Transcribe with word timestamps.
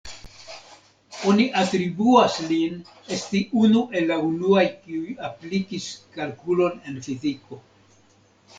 Oni 1.31 1.43
atribuas 1.63 2.37
lin 2.53 2.79
esti 3.17 3.43
unu 3.65 3.85
el 3.99 4.09
la 4.13 4.19
unuaj 4.31 4.65
kiuj 4.87 5.15
aplikis 5.31 5.89
kalkulon 6.19 6.83
en 6.89 7.01
fiziko. 7.11 7.63